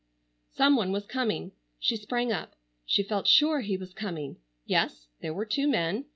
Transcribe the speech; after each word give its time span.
Some 0.49 0.75
one 0.77 0.91
was 0.91 1.05
coming. 1.05 1.51
She 1.77 1.95
sprang 1.95 2.31
up. 2.31 2.55
She 2.87 3.03
felt 3.03 3.27
sure 3.27 3.59
he 3.59 3.77
was 3.77 3.93
coming. 3.93 4.37
Yes, 4.65 5.05
there 5.21 5.31
were 5.31 5.45
two 5.45 5.67
men. 5.67 6.05